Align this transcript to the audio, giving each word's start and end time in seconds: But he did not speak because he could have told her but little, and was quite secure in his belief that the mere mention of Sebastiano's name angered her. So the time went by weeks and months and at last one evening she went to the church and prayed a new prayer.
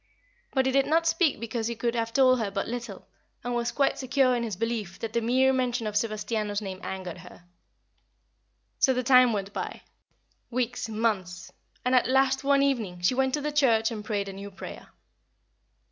But 0.51 0.65
he 0.65 0.71
did 0.71 0.87
not 0.87 1.05
speak 1.05 1.39
because 1.39 1.67
he 1.67 1.75
could 1.75 1.93
have 1.93 2.11
told 2.11 2.39
her 2.39 2.49
but 2.49 2.67
little, 2.67 3.05
and 3.43 3.53
was 3.53 3.71
quite 3.71 3.99
secure 3.99 4.35
in 4.35 4.41
his 4.41 4.55
belief 4.55 4.97
that 4.97 5.13
the 5.13 5.21
mere 5.21 5.53
mention 5.53 5.85
of 5.85 5.95
Sebastiano's 5.95 6.59
name 6.59 6.79
angered 6.81 7.19
her. 7.19 7.43
So 8.79 8.95
the 8.95 9.03
time 9.03 9.31
went 9.31 9.53
by 9.53 9.83
weeks 10.49 10.87
and 10.87 10.99
months 10.99 11.51
and 11.85 11.93
at 11.93 12.07
last 12.09 12.43
one 12.43 12.63
evening 12.63 13.01
she 13.01 13.13
went 13.13 13.35
to 13.35 13.41
the 13.41 13.51
church 13.51 13.91
and 13.91 14.03
prayed 14.03 14.27
a 14.27 14.33
new 14.33 14.49
prayer. 14.49 14.87